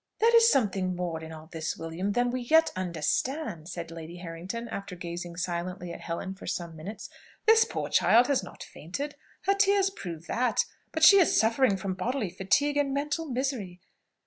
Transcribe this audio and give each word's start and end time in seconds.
"There 0.17 0.35
is 0.35 0.49
something 0.49 0.95
more 0.95 1.21
in 1.23 1.31
all 1.31 1.45
this, 1.51 1.77
William, 1.77 2.13
than 2.13 2.31
we 2.31 2.41
yet 2.41 2.71
understand," 2.75 3.69
said 3.69 3.91
Lady 3.91 4.15
Harrington, 4.17 4.67
after 4.69 4.95
gazing 4.95 5.35
silently 5.35 5.93
at 5.93 6.01
Helen 6.01 6.33
for 6.33 6.47
some 6.47 6.75
minutes. 6.75 7.07
"This 7.45 7.65
poor 7.65 7.87
child 7.87 8.25
has 8.25 8.41
not 8.41 8.63
fainted, 8.63 9.15
her 9.43 9.53
tears 9.53 9.91
prove 9.91 10.25
that; 10.25 10.65
but 10.91 11.03
she 11.03 11.19
is 11.19 11.39
suffering 11.39 11.77
from 11.77 11.93
bodily 11.93 12.31
fatigue 12.31 12.77
and 12.77 12.91
mental 12.95 13.27
misery. 13.27 13.79